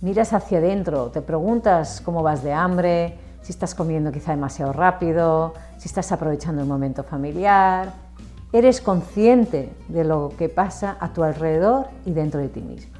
miras 0.00 0.32
hacia 0.32 0.58
adentro, 0.58 1.10
te 1.10 1.20
preguntas 1.20 2.00
cómo 2.00 2.22
vas 2.22 2.42
de 2.42 2.52
hambre, 2.52 3.18
si 3.42 3.52
estás 3.52 3.74
comiendo 3.74 4.12
quizá 4.12 4.32
demasiado 4.32 4.72
rápido, 4.72 5.54
si 5.78 5.88
estás 5.88 6.12
aprovechando 6.12 6.62
el 6.62 6.68
momento 6.68 7.04
familiar. 7.04 7.92
Eres 8.52 8.80
consciente 8.80 9.72
de 9.88 10.04
lo 10.04 10.32
que 10.36 10.48
pasa 10.48 10.96
a 11.00 11.12
tu 11.12 11.22
alrededor 11.22 11.88
y 12.04 12.12
dentro 12.12 12.40
de 12.40 12.48
ti 12.48 12.60
mismo. 12.60 12.92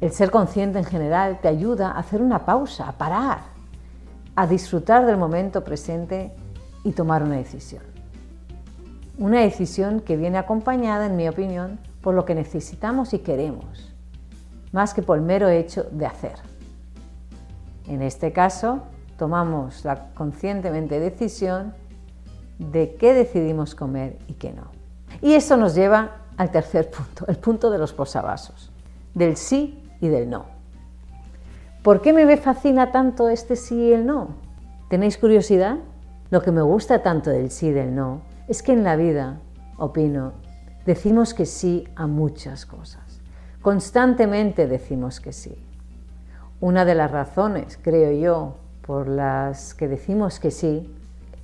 El 0.00 0.12
ser 0.12 0.30
consciente 0.30 0.78
en 0.78 0.84
general 0.84 1.38
te 1.40 1.48
ayuda 1.48 1.90
a 1.90 1.98
hacer 1.98 2.22
una 2.22 2.44
pausa, 2.44 2.88
a 2.88 2.92
parar, 2.92 3.53
a 4.36 4.46
disfrutar 4.46 5.06
del 5.06 5.16
momento 5.16 5.64
presente 5.64 6.32
y 6.82 6.92
tomar 6.92 7.22
una 7.22 7.36
decisión. 7.36 7.82
Una 9.18 9.40
decisión 9.40 10.00
que 10.00 10.16
viene 10.16 10.38
acompañada, 10.38 11.06
en 11.06 11.16
mi 11.16 11.28
opinión, 11.28 11.78
por 12.00 12.14
lo 12.14 12.24
que 12.24 12.34
necesitamos 12.34 13.14
y 13.14 13.20
queremos, 13.20 13.92
más 14.72 14.92
que 14.92 15.02
por 15.02 15.18
el 15.18 15.24
mero 15.24 15.48
hecho 15.48 15.84
de 15.90 16.06
hacer. 16.06 16.34
En 17.86 18.02
este 18.02 18.32
caso, 18.32 18.82
tomamos 19.16 19.84
la 19.84 20.08
conscientemente 20.14 20.98
decisión 20.98 21.74
de 22.58 22.96
qué 22.96 23.14
decidimos 23.14 23.74
comer 23.74 24.18
y 24.26 24.34
qué 24.34 24.52
no. 24.52 24.72
Y 25.22 25.34
eso 25.34 25.56
nos 25.56 25.74
lleva 25.74 26.16
al 26.36 26.50
tercer 26.50 26.90
punto, 26.90 27.24
el 27.28 27.36
punto 27.36 27.70
de 27.70 27.78
los 27.78 27.92
posavasos, 27.92 28.70
del 29.14 29.36
sí 29.36 29.82
y 30.00 30.08
del 30.08 30.28
no. 30.28 30.53
¿Por 31.84 32.00
qué 32.00 32.14
me 32.14 32.38
fascina 32.38 32.92
tanto 32.92 33.28
este 33.28 33.56
sí 33.56 33.74
y 33.76 33.92
el 33.92 34.06
no? 34.06 34.28
¿Tenéis 34.88 35.18
curiosidad? 35.18 35.76
Lo 36.30 36.40
que 36.40 36.50
me 36.50 36.62
gusta 36.62 37.02
tanto 37.02 37.28
del 37.28 37.50
sí 37.50 37.66
y 37.66 37.72
del 37.72 37.94
no 37.94 38.22
es 38.48 38.62
que 38.62 38.72
en 38.72 38.84
la 38.84 38.96
vida, 38.96 39.40
opino, 39.76 40.32
decimos 40.86 41.34
que 41.34 41.44
sí 41.44 41.86
a 41.94 42.06
muchas 42.06 42.64
cosas. 42.64 43.20
Constantemente 43.60 44.66
decimos 44.66 45.20
que 45.20 45.34
sí. 45.34 45.62
Una 46.58 46.86
de 46.86 46.94
las 46.94 47.10
razones, 47.10 47.78
creo 47.82 48.12
yo, 48.12 48.56
por 48.86 49.06
las 49.06 49.74
que 49.74 49.86
decimos 49.86 50.40
que 50.40 50.50
sí 50.50 50.90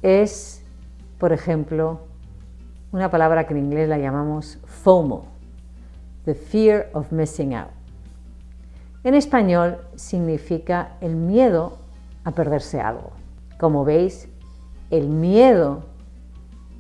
es, 0.01 0.63
por 1.19 1.35
ejemplo, 1.35 2.01
una 2.93 3.11
palabra 3.11 3.47
que 3.47 3.53
en 3.53 3.67
inglés 3.67 3.91
la 3.91 3.99
llamamos 3.99 4.59
FOMO, 4.65 5.27
the 6.25 6.35
fear 6.35 6.89
of 6.95 7.13
missing 7.13 7.55
out. 7.55 7.80
En 9.03 9.15
español 9.15 9.79
significa 9.97 10.97
el 11.01 11.17
miedo 11.17 11.79
a 12.25 12.33
perderse 12.33 12.83
algo. 12.83 13.13
Como 13.59 13.85
veis, 13.85 14.29
el 14.91 15.09
miedo 15.09 15.85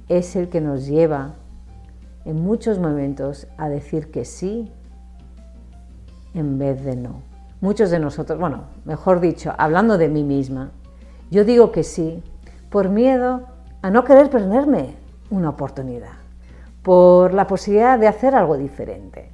es 0.09 0.37
el 0.37 0.50
que 0.50 0.61
nos 0.61 0.87
lleva 0.87 1.35
en 2.27 2.43
muchos 2.43 2.79
momentos 2.79 3.47
a 3.57 3.71
decir 3.71 4.11
que 4.11 4.27
sí 4.27 4.71
en 6.35 6.59
vez 6.59 6.85
de 6.85 6.95
no. 6.95 7.23
Muchos 7.62 7.91
de 7.91 7.99
nosotros, 7.99 8.39
bueno, 8.39 8.65
mejor 8.85 9.21
dicho, 9.21 9.55
hablando 9.57 9.97
de 9.97 10.09
mí 10.09 10.23
misma, 10.23 10.73
yo 11.31 11.45
digo 11.45 11.73
que 11.73 11.85
sí 11.85 12.23
por 12.69 12.91
miedo 12.91 13.43
a 13.81 13.91
no 13.91 14.05
querer 14.05 14.29
perderme 14.29 14.95
una 15.31 15.49
oportunidad, 15.49 16.12
por 16.83 17.33
la 17.33 17.47
posibilidad 17.47 17.99
de 17.99 18.09
hacer 18.09 18.35
algo 18.35 18.59
diferente. 18.59 19.31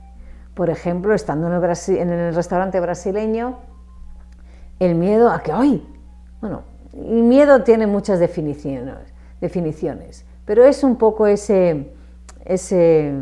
Por 0.57 0.71
ejemplo, 0.71 1.15
estando 1.15 1.47
en 1.47 1.53
el, 1.53 1.99
en 1.99 2.11
el 2.11 2.35
restaurante 2.35 2.81
brasileño, 2.81 3.59
el 4.81 4.97
miedo 4.97 5.31
a 5.31 5.41
que 5.41 5.53
hoy, 5.53 5.87
bueno, 6.41 6.63
el 6.93 7.23
miedo 7.23 7.63
tiene 7.63 7.87
muchas 7.87 8.19
definiciones, 8.19 8.97
definiciones 9.41 10.27
pero 10.47 10.65
es 10.65 10.83
un 10.83 10.97
poco 10.97 11.27
ese, 11.27 11.93
ese, 12.45 13.13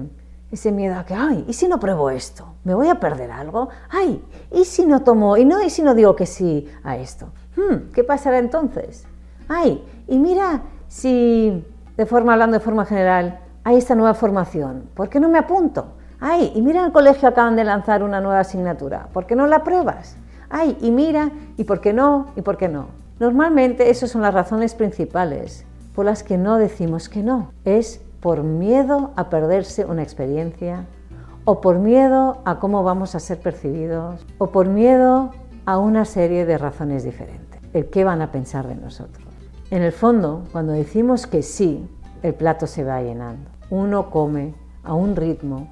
ese 0.52 0.72
miedo 0.72 0.94
a 0.96 1.04
que, 1.04 1.14
ay, 1.14 1.44
¿y 1.48 1.54
si 1.54 1.66
no 1.66 1.80
pruebo 1.80 2.10
esto? 2.10 2.54
¿Me 2.62 2.74
voy 2.74 2.88
a 2.88 3.00
perder 3.00 3.32
algo? 3.32 3.70
Ay, 3.90 4.22
¿y 4.52 4.64
si 4.66 4.86
no 4.86 5.02
tomo, 5.02 5.36
y 5.36 5.44
no, 5.44 5.60
y 5.62 5.70
si 5.70 5.82
no 5.82 5.94
digo 5.94 6.14
que 6.14 6.26
sí 6.26 6.68
a 6.84 6.96
esto? 6.98 7.32
Hmm, 7.56 7.90
¿Qué 7.92 8.04
pasará 8.04 8.38
entonces? 8.38 9.06
Ay, 9.48 9.82
y 10.06 10.18
mira 10.18 10.62
si, 10.86 11.64
de 11.96 12.06
forma, 12.06 12.34
hablando 12.34 12.58
de 12.58 12.64
forma 12.64 12.84
general, 12.84 13.40
hay 13.64 13.78
esta 13.78 13.94
nueva 13.94 14.12
formación, 14.12 14.90
¿por 14.94 15.08
qué 15.08 15.18
no 15.18 15.30
me 15.30 15.38
apunto? 15.38 15.94
Ay, 16.20 16.52
y 16.54 16.62
mira 16.62 16.84
el 16.84 16.92
colegio 16.92 17.28
acaban 17.28 17.56
de 17.56 17.64
lanzar 17.64 18.02
una 18.02 18.20
nueva 18.20 18.40
asignatura, 18.40 19.08
¿por 19.12 19.26
qué 19.26 19.36
no 19.36 19.46
la 19.46 19.64
pruebas? 19.64 20.16
Ay, 20.48 20.76
y 20.80 20.90
mira, 20.90 21.30
¿y 21.56 21.64
por 21.64 21.80
qué 21.80 21.92
no? 21.92 22.28
¿Y 22.36 22.42
por 22.42 22.56
qué 22.56 22.68
no? 22.68 22.86
Normalmente 23.18 23.90
esas 23.90 24.10
son 24.10 24.22
las 24.22 24.34
razones 24.34 24.74
principales 24.74 25.66
por 25.94 26.04
las 26.04 26.22
que 26.22 26.38
no 26.38 26.58
decimos 26.58 27.08
que 27.08 27.22
no. 27.22 27.52
Es 27.64 28.00
por 28.20 28.42
miedo 28.42 29.12
a 29.16 29.30
perderse 29.30 29.84
una 29.84 30.02
experiencia, 30.02 30.86
o 31.44 31.60
por 31.60 31.78
miedo 31.78 32.38
a 32.44 32.58
cómo 32.58 32.82
vamos 32.82 33.14
a 33.14 33.20
ser 33.20 33.38
percibidos, 33.38 34.24
o 34.38 34.48
por 34.48 34.66
miedo 34.66 35.30
a 35.66 35.78
una 35.78 36.04
serie 36.04 36.46
de 36.46 36.58
razones 36.58 37.04
diferentes. 37.04 37.60
El 37.72 37.90
qué 37.90 38.04
van 38.04 38.22
a 38.22 38.32
pensar 38.32 38.66
de 38.66 38.76
nosotros. 38.76 39.26
En 39.70 39.82
el 39.82 39.92
fondo, 39.92 40.44
cuando 40.52 40.72
decimos 40.72 41.26
que 41.26 41.42
sí, 41.42 41.88
el 42.22 42.34
plato 42.34 42.66
se 42.66 42.84
va 42.84 43.02
llenando. 43.02 43.50
Uno 43.70 44.10
come 44.10 44.54
a 44.82 44.94
un 44.94 45.16
ritmo 45.16 45.68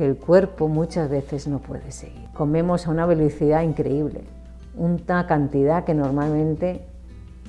que 0.00 0.06
el 0.06 0.16
cuerpo 0.16 0.66
muchas 0.66 1.10
veces 1.10 1.46
no 1.46 1.58
puede 1.58 1.92
seguir. 1.92 2.26
Comemos 2.32 2.86
a 2.86 2.90
una 2.90 3.04
velocidad 3.04 3.60
increíble, 3.60 4.24
una 4.74 5.26
cantidad 5.26 5.84
que 5.84 5.92
normalmente 5.92 6.86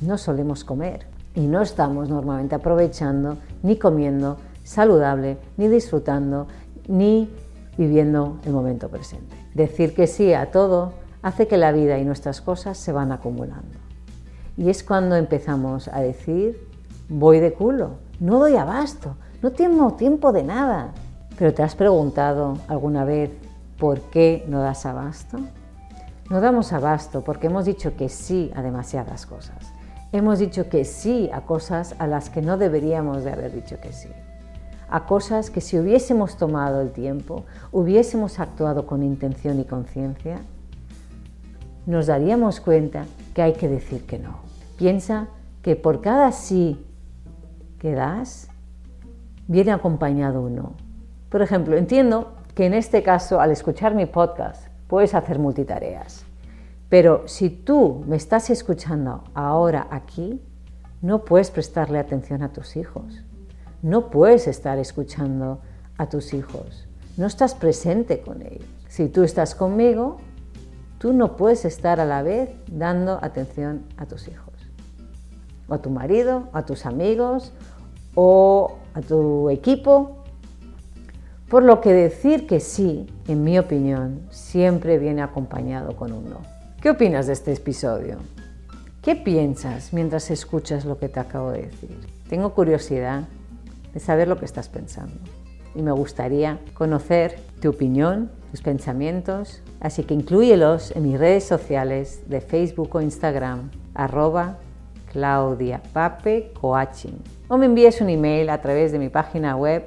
no 0.02 0.18
solemos 0.18 0.66
comer 0.66 1.08
y 1.34 1.48
no 1.48 1.62
estamos 1.62 2.10
normalmente 2.10 2.54
aprovechando 2.54 3.38
ni 3.64 3.78
comiendo 3.78 4.36
saludable, 4.66 5.38
ni 5.56 5.70
disfrutando, 5.70 6.48
ni 6.90 7.30
viviendo 7.78 8.38
el 8.46 8.52
momento 8.52 8.90
presente. 8.90 9.34
Decir 9.54 9.96
que 9.96 10.06
sí 10.06 10.34
a 10.34 10.52
todo 10.52 10.92
hace 11.22 11.48
que 11.48 11.56
la 11.56 11.72
vida 11.72 12.00
y 12.00 12.04
nuestras 12.04 12.42
cosas 12.42 12.78
se 12.78 12.92
van 12.92 13.14
acumulando. 13.14 13.80
Y 14.58 14.70
es 14.70 14.84
cuando 14.84 15.16
empezamos 15.16 15.88
a 15.88 16.02
decir, 16.02 16.68
voy 17.08 17.40
de 17.40 17.54
culo, 17.54 17.92
no 18.20 18.40
doy 18.40 18.58
abasto, 18.58 19.16
no 19.42 19.54
tengo 19.54 19.94
tiempo 19.94 20.34
de 20.34 20.44
nada. 20.44 20.92
Pero 21.42 21.56
¿te 21.56 21.64
has 21.64 21.74
preguntado 21.74 22.60
alguna 22.68 23.04
vez 23.04 23.32
por 23.80 24.00
qué 24.00 24.46
no 24.48 24.62
das 24.62 24.86
abasto? 24.86 25.40
No 26.30 26.40
damos 26.40 26.72
abasto 26.72 27.24
porque 27.24 27.48
hemos 27.48 27.66
dicho 27.66 27.96
que 27.98 28.10
sí 28.10 28.52
a 28.54 28.62
demasiadas 28.62 29.26
cosas. 29.26 29.74
Hemos 30.12 30.38
dicho 30.38 30.70
que 30.70 30.86
sí 30.86 31.32
a 31.34 31.42
cosas 31.42 31.96
a 31.98 32.06
las 32.06 32.30
que 32.30 32.44
no 32.44 32.60
deberíamos 32.60 33.24
de 33.24 33.32
haber 33.32 33.52
dicho 33.56 33.80
que 33.82 33.92
sí. 33.92 34.10
A 34.88 35.08
cosas 35.08 35.50
que 35.50 35.62
si 35.62 35.80
hubiésemos 35.80 36.38
tomado 36.38 36.80
el 36.80 36.92
tiempo, 36.92 37.46
hubiésemos 37.72 38.38
actuado 38.40 38.86
con 38.86 39.02
intención 39.02 39.60
y 39.60 39.64
conciencia, 39.64 40.42
nos 41.88 42.06
daríamos 42.06 42.60
cuenta 42.62 43.06
que 43.34 43.42
hay 43.42 43.54
que 43.54 43.68
decir 43.68 44.06
que 44.06 44.20
no. 44.20 44.42
Piensa 44.78 45.26
que 45.64 45.76
por 45.76 46.02
cada 46.02 46.34
sí 46.34 46.86
que 47.80 47.94
das, 47.94 48.48
viene 49.48 49.72
acompañado 49.72 50.42
un 50.42 50.56
no. 50.58 50.91
Por 51.32 51.42
ejemplo, 51.42 51.78
entiendo 51.78 52.34
que 52.54 52.66
en 52.66 52.74
este 52.74 53.04
caso, 53.04 53.40
al 53.40 53.52
escuchar 53.52 53.96
mi 53.96 54.06
podcast, 54.06 54.68
puedes 54.88 55.16
hacer 55.16 55.40
multitareas. 55.40 56.26
Pero 56.90 57.26
si 57.26 57.50
tú 57.50 58.04
me 58.06 58.18
estás 58.18 58.50
escuchando 58.50 59.24
ahora 59.34 59.88
aquí, 59.92 60.42
no 61.02 61.24
puedes 61.24 61.50
prestarle 61.50 62.00
atención 62.00 62.44
a 62.44 62.52
tus 62.52 62.76
hijos. 62.76 63.24
No 63.82 64.10
puedes 64.10 64.46
estar 64.46 64.78
escuchando 64.78 65.62
a 65.98 66.10
tus 66.10 66.34
hijos. 66.34 66.86
No 67.16 67.28
estás 67.28 67.56
presente 67.56 68.20
con 68.20 68.42
ellos. 68.42 68.68
Si 68.90 69.08
tú 69.08 69.24
estás 69.24 69.56
conmigo, 69.56 70.18
tú 70.98 71.14
no 71.14 71.38
puedes 71.38 71.64
estar 71.64 72.02
a 72.02 72.06
la 72.06 72.24
vez 72.24 72.50
dando 72.68 73.20
atención 73.24 73.86
a 73.96 74.06
tus 74.06 74.28
hijos. 74.28 74.54
O 75.70 75.76
a 75.76 75.82
tu 75.82 75.92
marido, 75.92 76.50
a 76.52 76.66
tus 76.66 76.86
amigos, 76.86 77.54
o 78.16 78.80
a 78.94 79.00
tu 79.00 79.50
equipo. 79.50 80.21
Por 81.52 81.64
lo 81.64 81.82
que 81.82 81.92
decir 81.92 82.48
que 82.48 82.62
sí, 82.62 83.08
en 83.28 83.44
mi 83.44 83.60
opinión, 83.60 84.22
siempre 84.30 84.98
viene 84.98 85.22
acompañado 85.22 85.98
con 85.98 86.14
un 86.14 86.30
no. 86.30 86.38
¿Qué 86.82 86.92
opinas 86.92 87.28
de 87.28 87.34
este 87.34 87.52
episodio? 87.52 88.20
¿Qué 89.02 89.18
piensas 89.18 89.92
mientras 89.92 90.32
escuchas 90.32 90.86
lo 90.86 90.98
que 90.98 91.10
te 91.10 91.20
acabo 91.20 91.52
de 91.52 91.64
decir? 91.64 92.08
Tengo 92.30 92.54
curiosidad 92.54 93.24
de 93.94 94.00
saber 94.00 94.30
lo 94.30 94.40
que 94.40 94.46
estás 94.46 94.70
pensando 94.70 95.18
y 95.76 95.82
me 95.82 95.92
gustaría 95.92 96.58
conocer 96.74 97.38
tu 97.62 97.72
opinión, 97.72 98.32
tus 98.52 98.62
pensamientos, 98.62 99.62
así 99.82 100.04
que 100.04 100.14
incluyelos 100.14 100.96
en 100.96 101.04
mis 101.04 101.20
redes 101.20 101.44
sociales 101.44 102.22
de 102.30 102.40
Facebook 102.40 102.96
o 102.96 103.02
Instagram, 103.02 103.72
arroba 103.94 104.56
Claudia 105.12 105.82
o 107.50 107.58
me 107.58 107.66
envíes 107.66 108.00
un 108.00 108.10
email 108.10 108.50
a 108.50 108.62
través 108.62 108.94
de 108.94 109.00
mi 109.00 109.10
página 109.10 109.58
web 109.58 109.84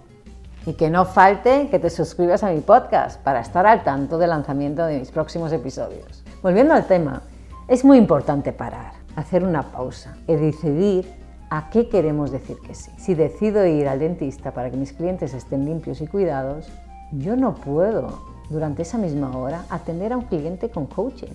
Y 0.64 0.74
que 0.74 0.90
no 0.90 1.04
falte 1.04 1.68
que 1.70 1.78
te 1.78 1.90
suscribas 1.90 2.44
a 2.44 2.52
mi 2.52 2.60
podcast 2.60 3.20
para 3.22 3.40
estar 3.40 3.66
al 3.66 3.82
tanto 3.82 4.18
del 4.18 4.30
lanzamiento 4.30 4.86
de 4.86 5.00
mis 5.00 5.10
próximos 5.10 5.52
episodios. 5.52 6.22
Volviendo 6.42 6.74
al 6.74 6.86
tema, 6.86 7.22
es 7.68 7.84
muy 7.84 7.98
importante 7.98 8.52
parar, 8.52 8.92
hacer 9.16 9.44
una 9.44 9.72
pausa 9.72 10.16
y 10.26 10.36
decidir 10.36 11.06
a 11.50 11.68
qué 11.70 11.88
queremos 11.88 12.30
decir 12.30 12.56
que 12.66 12.74
sí. 12.74 12.90
Si 12.96 13.14
decido 13.14 13.66
ir 13.66 13.88
al 13.88 13.98
dentista 13.98 14.52
para 14.52 14.70
que 14.70 14.76
mis 14.76 14.92
clientes 14.92 15.34
estén 15.34 15.64
limpios 15.64 16.00
y 16.00 16.06
cuidados, 16.06 16.68
yo 17.12 17.36
no 17.36 17.54
puedo 17.54 18.20
durante 18.48 18.82
esa 18.82 18.98
misma 18.98 19.36
hora 19.36 19.64
atender 19.68 20.12
a 20.12 20.16
un 20.16 20.24
cliente 20.24 20.70
con 20.70 20.86
coaching 20.86 21.32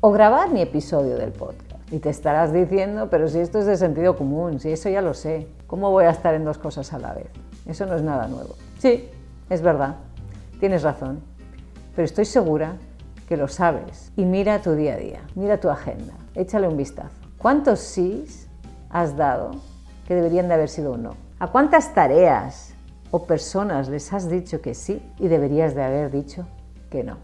o 0.00 0.12
grabar 0.12 0.50
mi 0.50 0.60
episodio 0.60 1.16
del 1.16 1.32
podcast. 1.32 1.75
Y 1.90 2.00
te 2.00 2.10
estarás 2.10 2.52
diciendo, 2.52 3.08
pero 3.10 3.28
si 3.28 3.38
esto 3.38 3.58
es 3.60 3.66
de 3.66 3.76
sentido 3.76 4.16
común, 4.16 4.58
si 4.58 4.72
eso 4.72 4.88
ya 4.88 5.00
lo 5.02 5.14
sé, 5.14 5.46
¿cómo 5.66 5.90
voy 5.90 6.04
a 6.04 6.10
estar 6.10 6.34
en 6.34 6.44
dos 6.44 6.58
cosas 6.58 6.92
a 6.92 6.98
la 6.98 7.14
vez? 7.14 7.28
Eso 7.64 7.86
no 7.86 7.94
es 7.94 8.02
nada 8.02 8.26
nuevo. 8.26 8.56
Sí, 8.78 9.08
es 9.48 9.62
verdad, 9.62 9.96
tienes 10.58 10.82
razón, 10.82 11.20
pero 11.94 12.04
estoy 12.04 12.24
segura 12.24 12.76
que 13.28 13.36
lo 13.36 13.48
sabes. 13.48 14.12
Y 14.16 14.24
mira 14.24 14.62
tu 14.62 14.72
día 14.74 14.94
a 14.94 14.96
día, 14.96 15.20
mira 15.34 15.58
tu 15.58 15.68
agenda, 15.70 16.14
échale 16.34 16.66
un 16.66 16.76
vistazo. 16.76 17.14
¿Cuántos 17.38 17.80
sís 17.80 18.48
has 18.90 19.16
dado 19.16 19.52
que 20.08 20.14
deberían 20.14 20.48
de 20.48 20.54
haber 20.54 20.68
sido 20.68 20.92
un 20.92 21.04
no? 21.04 21.14
¿A 21.38 21.48
cuántas 21.48 21.94
tareas 21.94 22.74
o 23.10 23.24
personas 23.24 23.88
les 23.88 24.12
has 24.12 24.28
dicho 24.28 24.60
que 24.60 24.74
sí 24.74 25.02
y 25.18 25.28
deberías 25.28 25.74
de 25.74 25.84
haber 25.84 26.10
dicho 26.10 26.46
que 26.90 27.04
no? 27.04 27.18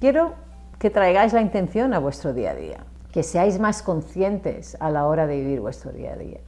Quiero 0.00 0.34
que 0.78 0.90
traigáis 0.90 1.32
la 1.32 1.40
intención 1.40 1.94
a 1.94 1.98
vuestro 1.98 2.32
día 2.32 2.50
a 2.50 2.54
día, 2.54 2.84
que 3.14 3.22
seáis 3.22 3.60
más 3.60 3.80
conscientes 3.84 4.76
a 4.80 4.90
la 4.90 5.06
hora 5.06 5.28
de 5.28 5.38
vivir 5.38 5.60
vuestro 5.60 5.92
día 5.92 6.14
a 6.14 6.16
día, 6.16 6.40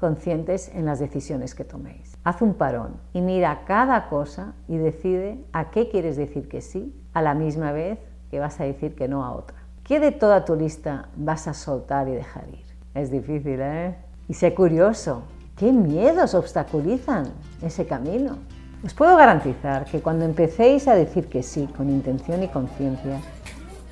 conscientes 0.00 0.70
en 0.74 0.86
las 0.86 0.98
decisiones 0.98 1.54
que 1.54 1.62
toméis. 1.62 2.16
Haz 2.24 2.40
un 2.40 2.54
parón 2.54 2.96
y 3.12 3.20
mira 3.20 3.64
cada 3.66 4.08
cosa 4.08 4.54
y 4.66 4.78
decide 4.78 5.44
a 5.52 5.70
qué 5.70 5.90
quieres 5.90 6.16
decir 6.16 6.48
que 6.48 6.62
sí 6.62 6.98
a 7.12 7.20
la 7.20 7.34
misma 7.34 7.70
vez 7.72 7.98
que 8.30 8.40
vas 8.40 8.58
a 8.60 8.64
decir 8.64 8.94
que 8.94 9.08
no 9.08 9.26
a 9.26 9.32
otra. 9.32 9.58
¿Qué 9.84 10.00
de 10.00 10.10
toda 10.10 10.46
tu 10.46 10.56
lista 10.56 11.10
vas 11.16 11.48
a 11.48 11.52
soltar 11.52 12.08
y 12.08 12.12
dejar 12.12 12.48
ir? 12.48 12.64
Es 12.94 13.10
difícil, 13.10 13.60
¿eh? 13.60 13.94
Y 14.26 14.32
sé 14.32 14.54
curioso, 14.54 15.24
¿qué 15.54 15.70
miedos 15.70 16.34
obstaculizan 16.34 17.26
ese 17.60 17.84
camino? 17.86 18.38
Os 18.82 18.94
puedo 18.94 19.18
garantizar 19.18 19.84
que 19.84 20.00
cuando 20.00 20.24
empecéis 20.24 20.88
a 20.88 20.94
decir 20.94 21.28
que 21.28 21.42
sí 21.42 21.68
con 21.76 21.90
intención 21.90 22.42
y 22.42 22.48
conciencia, 22.48 23.20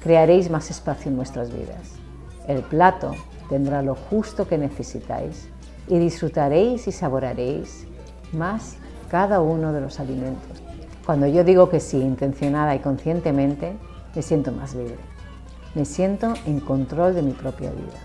crearéis 0.02 0.50
más 0.50 0.70
espacio 0.70 1.10
en 1.10 1.16
vuestras 1.18 1.52
vidas. 1.52 2.03
El 2.48 2.62
plato 2.62 3.12
tendrá 3.48 3.82
lo 3.82 3.94
justo 3.94 4.46
que 4.46 4.58
necesitáis 4.58 5.48
y 5.88 5.98
disfrutaréis 5.98 6.86
y 6.86 6.92
saboraréis 6.92 7.86
más 8.32 8.76
cada 9.10 9.40
uno 9.40 9.72
de 9.72 9.80
los 9.80 10.00
alimentos. 10.00 10.62
Cuando 11.06 11.26
yo 11.26 11.44
digo 11.44 11.68
que 11.68 11.80
sí 11.80 11.98
intencionada 11.98 12.74
y 12.74 12.78
conscientemente, 12.78 13.76
me 14.14 14.22
siento 14.22 14.52
más 14.52 14.74
libre. 14.74 14.98
Me 15.74 15.84
siento 15.84 16.34
en 16.46 16.60
control 16.60 17.14
de 17.14 17.22
mi 17.22 17.32
propia 17.32 17.70
vida. 17.70 17.98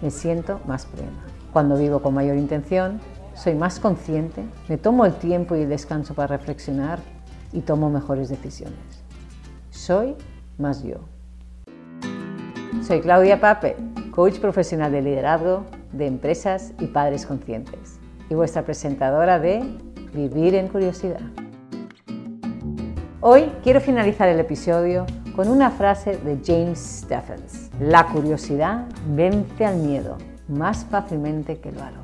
Me 0.00 0.10
siento 0.10 0.60
más 0.66 0.86
plena. 0.86 1.24
Cuando 1.52 1.76
vivo 1.76 2.00
con 2.00 2.14
mayor 2.14 2.36
intención, 2.36 3.00
soy 3.34 3.54
más 3.54 3.80
consciente, 3.80 4.44
me 4.68 4.76
tomo 4.76 5.06
el 5.06 5.14
tiempo 5.14 5.56
y 5.56 5.62
el 5.62 5.68
descanso 5.68 6.14
para 6.14 6.36
reflexionar 6.36 6.98
y 7.52 7.60
tomo 7.60 7.90
mejores 7.90 8.28
decisiones. 8.28 8.78
Soy 9.70 10.16
más 10.58 10.82
yo. 10.82 11.11
Soy 12.82 13.00
Claudia 13.00 13.38
Pape, 13.38 13.76
coach 14.10 14.40
profesional 14.40 14.90
de 14.90 15.02
liderazgo 15.02 15.64
de 15.92 16.08
empresas 16.08 16.72
y 16.80 16.86
padres 16.86 17.26
conscientes 17.26 18.00
y 18.28 18.34
vuestra 18.34 18.64
presentadora 18.64 19.38
de 19.38 19.62
Vivir 20.12 20.56
en 20.56 20.66
Curiosidad. 20.66 21.20
Hoy 23.20 23.52
quiero 23.62 23.80
finalizar 23.80 24.28
el 24.28 24.40
episodio 24.40 25.06
con 25.36 25.46
una 25.46 25.70
frase 25.70 26.16
de 26.16 26.40
James 26.44 27.04
Stephens. 27.04 27.70
La 27.78 28.08
curiosidad 28.08 28.86
vence 29.14 29.64
al 29.64 29.76
miedo 29.76 30.18
más 30.48 30.84
fácilmente 30.84 31.58
que 31.58 31.68
el 31.68 31.76
valor. 31.76 32.01